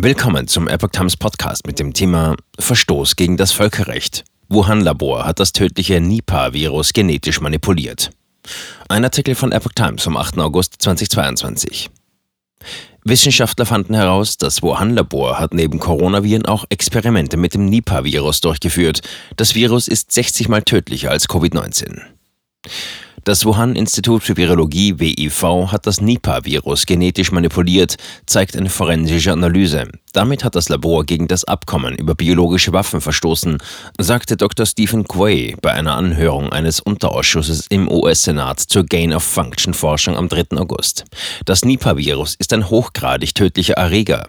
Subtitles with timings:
[0.00, 4.22] Willkommen zum Epoch Times Podcast mit dem Thema Verstoß gegen das Völkerrecht.
[4.48, 8.12] Wuhan-Labor hat das tödliche Nipah-Virus genetisch manipuliert.
[8.88, 10.38] Ein Artikel von Epoch Times vom 8.
[10.38, 11.90] August 2022.
[13.02, 19.00] Wissenschaftler fanden heraus, das Wuhan-Labor hat neben Coronaviren auch Experimente mit dem Nipah-Virus durchgeführt.
[19.34, 22.02] Das Virus ist 60 mal tödlicher als Covid-19.
[23.24, 27.96] Das Wuhan-Institut für Virologie WIV hat das Nipah-Virus genetisch manipuliert,
[28.26, 29.88] zeigt eine forensische Analyse.
[30.12, 33.58] Damit hat das Labor gegen das Abkommen über biologische Waffen verstoßen,
[33.98, 34.66] sagte Dr.
[34.66, 40.56] Stephen Quay bei einer Anhörung eines Unterausschusses im US-Senat zur Gain-of-Function-Forschung am 3.
[40.56, 41.04] August.
[41.44, 44.26] Das Nipah-Virus ist ein hochgradig tödlicher Erreger.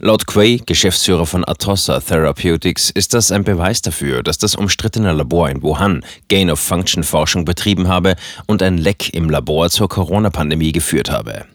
[0.00, 5.50] Laut Quay, Geschäftsführer von Atossa Therapeutics, ist das ein Beweis dafür, dass das umstrittene Labor
[5.50, 11.46] in Wuhan Gain-of-Function-Forschung betrieben habe und ein Leck im Labor zur Corona-Pandemie geführt habe.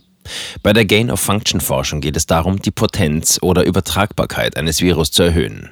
[0.64, 5.70] Bei der Gain-of-Function-Forschung geht es darum, die Potenz oder Übertragbarkeit eines Virus zu erhöhen.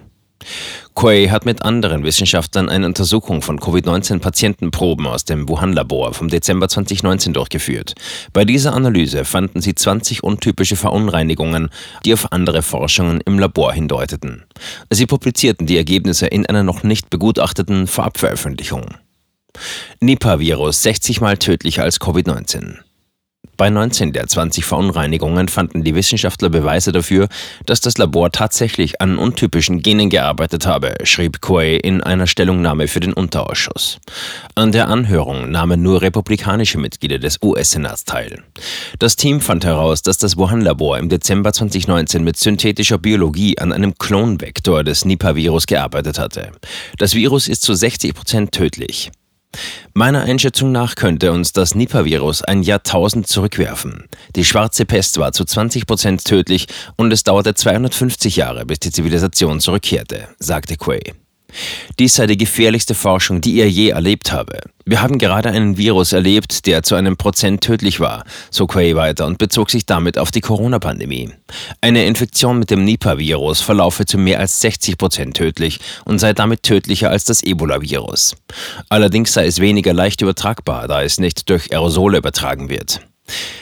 [0.96, 7.34] Quay hat mit anderen Wissenschaftlern eine Untersuchung von Covid-19-Patientenproben aus dem Wuhan-Labor vom Dezember 2019
[7.34, 7.96] durchgeführt.
[8.32, 11.70] Bei dieser Analyse fanden sie 20 untypische Verunreinigungen,
[12.06, 14.46] die auf andere Forschungen im Labor hindeuteten.
[14.90, 18.96] Sie publizierten die Ergebnisse in einer noch nicht begutachteten Vorabveröffentlichung.
[20.00, 22.78] Nipah-Virus 60 mal tödlicher als Covid-19.
[23.58, 27.30] Bei 19 der 20 Verunreinigungen fanden die Wissenschaftler Beweise dafür,
[27.66, 33.00] dass das Labor tatsächlich an untypischen Genen gearbeitet habe, schrieb Quay in einer Stellungnahme für
[33.00, 34.00] den Unterausschuss.
[34.56, 38.44] An der Anhörung nahmen nur republikanische Mitglieder des US-Senats teil.
[39.00, 43.98] Das Team fand heraus, dass das Wuhan-Labor im Dezember 2019 mit synthetischer Biologie an einem
[43.98, 46.52] Klonvektor des Nipah-Virus gearbeitet hatte.
[46.98, 49.12] Das Virus ist zu 60 Prozent tödlich.
[49.94, 54.06] Meiner Einschätzung nach könnte uns das Nipah-Virus ein Jahrtausend zurückwerfen.
[54.36, 58.92] Die schwarze Pest war zu 20 Prozent tödlich und es dauerte 250 Jahre, bis die
[58.92, 61.25] Zivilisation zurückkehrte, sagte Quay.
[62.00, 64.60] Dies sei die gefährlichste Forschung, die er je erlebt habe.
[64.86, 69.26] Wir haben gerade einen Virus erlebt, der zu einem Prozent tödlich war, so Quay weiter
[69.26, 71.32] und bezog sich damit auf die Corona-Pandemie.
[71.82, 76.64] Eine Infektion mit dem Nipah-Virus verlaufe zu mehr als 60 Prozent tödlich und sei damit
[76.64, 78.36] tödlicher als das Ebola-Virus.
[78.90, 83.02] Allerdings sei es weniger leicht übertragbar, da es nicht durch Aerosole übertragen wird.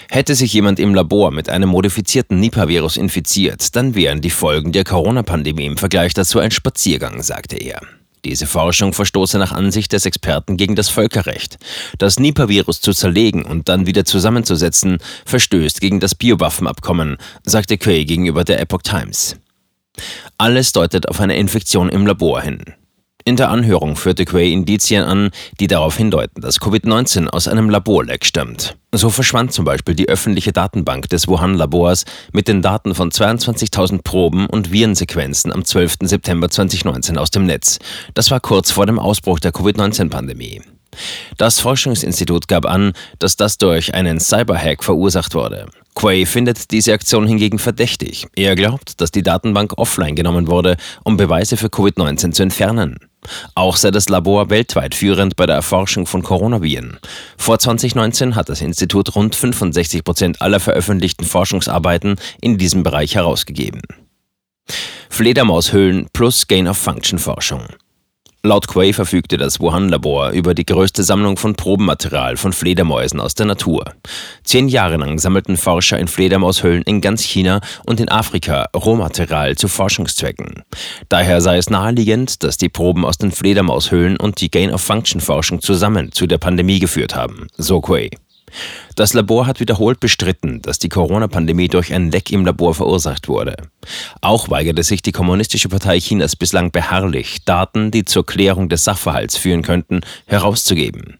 [0.10, 4.84] Hätte sich jemand im Labor mit einem modifizierten Nipah-Virus infiziert, dann wären die Folgen der
[4.84, 7.82] Corona-Pandemie im Vergleich dazu ein Spaziergang, sagte er.
[8.26, 11.58] Diese Forschung verstoße nach Ansicht des Experten gegen das Völkerrecht.
[11.98, 18.46] Das Nipah-Virus zu zerlegen und dann wieder zusammenzusetzen, verstößt gegen das Biowaffenabkommen, sagte Quay gegenüber
[18.46, 19.36] der Epoch Times.
[20.38, 22.64] Alles deutet auf eine Infektion im Labor hin.
[23.26, 28.26] In der Anhörung führte Quay Indizien an, die darauf hindeuten, dass Covid-19 aus einem Laborleck
[28.26, 28.76] stammt.
[28.92, 34.48] So verschwand zum Beispiel die öffentliche Datenbank des Wuhan-Labors mit den Daten von 22.000 Proben
[34.48, 36.00] und Virensequenzen am 12.
[36.02, 37.80] September 2019 aus dem Netz.
[38.14, 40.62] Das war kurz vor dem Ausbruch der Covid-19-Pandemie.
[41.38, 45.68] Das Forschungsinstitut gab an, dass das durch einen Cyberhack verursacht wurde.
[45.96, 48.28] Quay findet diese Aktion hingegen verdächtig.
[48.36, 52.98] Er glaubt, dass die Datenbank offline genommen wurde, um Beweise für Covid-19 zu entfernen.
[53.56, 57.00] Auch sei das Labor weltweit führend bei der Erforschung von Coronaviren.
[57.38, 63.82] Vor 2019 hat das Institut rund 65 Prozent aller veröffentlichten Forschungsarbeiten in diesem Bereich herausgegeben.
[65.10, 67.68] Fledermaushöhlen plus Gain-of-Function-Forschung.
[68.46, 73.46] Laut Quay verfügte das Wuhan-Labor über die größte Sammlung von Probenmaterial von Fledermäusen aus der
[73.46, 73.86] Natur.
[74.44, 79.70] Zehn Jahre lang sammelten Forscher in Fledermaushöhlen in ganz China und in Afrika Rohmaterial zu
[79.70, 80.64] Forschungszwecken.
[81.08, 86.28] Daher sei es naheliegend, dass die Proben aus den Fledermaushöhlen und die Gain-of-Function-Forschung zusammen zu
[86.28, 88.10] der Pandemie geführt haben, so Quay.
[88.96, 93.56] Das Labor hat wiederholt bestritten, dass die Corona-Pandemie durch ein Leck im Labor verursacht wurde.
[94.22, 99.38] Auch weigerte sich die Kommunistische Partei Chinas bislang beharrlich, Daten, die zur Klärung des Sachverhalts
[99.38, 101.18] führen könnten, herauszugeben.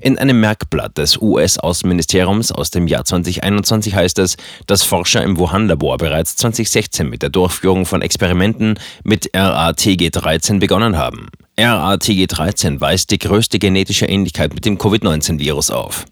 [0.00, 4.36] In einem Merkblatt des US-Außenministeriums aus dem Jahr 2021 heißt es,
[4.66, 11.28] dass Forscher im Wuhan-Labor bereits 2016 mit der Durchführung von Experimenten mit RATG13 begonnen haben.
[11.58, 16.06] RATG13 weist die größte genetische Ähnlichkeit mit dem Covid-19-Virus auf.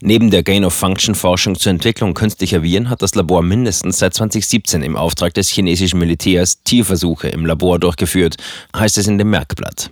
[0.00, 5.34] Neben der Gain-of-Function-Forschung zur Entwicklung künstlicher Viren hat das Labor mindestens seit 2017 im Auftrag
[5.34, 8.36] des chinesischen Militärs Tierversuche im Labor durchgeführt,
[8.76, 9.90] heißt es in dem Merkblatt.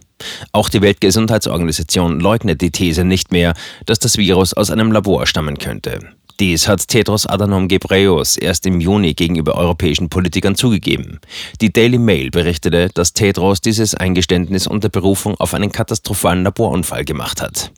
[0.52, 3.54] Auch die Weltgesundheitsorganisation leugnet die These nicht mehr,
[3.86, 6.00] dass das Virus aus einem Labor stammen könnte.
[6.40, 11.20] Dies hat Tedros Adhanom Ghebreyesus erst im Juni gegenüber europäischen Politikern zugegeben.
[11.60, 17.42] Die Daily Mail berichtete, dass Tedros dieses Eingeständnis unter Berufung auf einen katastrophalen Laborunfall gemacht
[17.42, 17.72] hat.